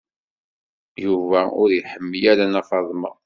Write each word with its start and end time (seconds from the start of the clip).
Yuba 1.05 1.39
ur 1.61 1.69
iḥemmel 1.79 2.23
ara 2.31 2.43
Nna 2.47 2.61
Faḍma. 2.69 3.11